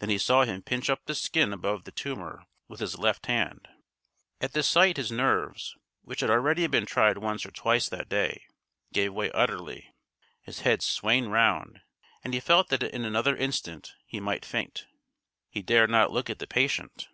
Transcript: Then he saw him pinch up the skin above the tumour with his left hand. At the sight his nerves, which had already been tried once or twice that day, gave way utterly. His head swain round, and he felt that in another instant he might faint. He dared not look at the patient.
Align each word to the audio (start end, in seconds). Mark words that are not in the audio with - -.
Then 0.00 0.10
he 0.10 0.18
saw 0.18 0.44
him 0.44 0.60
pinch 0.60 0.90
up 0.90 1.06
the 1.06 1.14
skin 1.14 1.54
above 1.54 1.84
the 1.84 1.90
tumour 1.90 2.44
with 2.68 2.80
his 2.80 2.98
left 2.98 3.24
hand. 3.24 3.66
At 4.42 4.52
the 4.52 4.62
sight 4.62 4.98
his 4.98 5.10
nerves, 5.10 5.74
which 6.02 6.20
had 6.20 6.28
already 6.28 6.66
been 6.66 6.84
tried 6.84 7.16
once 7.16 7.46
or 7.46 7.50
twice 7.50 7.88
that 7.88 8.10
day, 8.10 8.44
gave 8.92 9.14
way 9.14 9.30
utterly. 9.30 9.94
His 10.42 10.60
head 10.60 10.82
swain 10.82 11.28
round, 11.30 11.80
and 12.22 12.34
he 12.34 12.40
felt 12.40 12.68
that 12.68 12.82
in 12.82 13.06
another 13.06 13.34
instant 13.38 13.94
he 14.04 14.20
might 14.20 14.44
faint. 14.44 14.86
He 15.48 15.62
dared 15.62 15.88
not 15.88 16.12
look 16.12 16.28
at 16.28 16.40
the 16.40 16.46
patient. 16.46 17.08